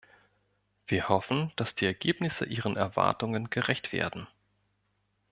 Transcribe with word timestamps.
Wir 0.87 1.09
hoffen, 1.09 1.51
dass 1.57 1.75
die 1.75 1.85
Ergebnisse 1.85 2.45
ihren 2.45 2.75
Erwartungen 2.75 3.51
gerecht 3.51 3.93
werden. 3.93 4.27